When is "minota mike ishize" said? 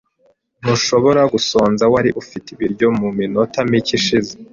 3.19-4.33